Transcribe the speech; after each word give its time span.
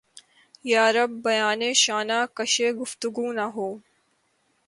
یارب! 0.65 1.11
بیانِ 1.23 1.61
شانہ 1.83 2.19
کشِ 2.35 2.55
گفتگو 2.79 3.27
نہ 3.37 3.45
ہو! 3.53 3.67